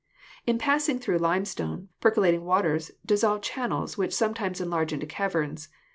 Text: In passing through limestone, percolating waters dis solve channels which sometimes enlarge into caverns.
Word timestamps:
In 0.47 0.57
passing 0.57 0.97
through 0.97 1.19
limestone, 1.19 1.89
percolating 1.99 2.43
waters 2.43 2.89
dis 3.05 3.21
solve 3.21 3.43
channels 3.43 3.99
which 3.99 4.15
sometimes 4.15 4.59
enlarge 4.59 4.91
into 4.91 5.05
caverns. 5.05 5.69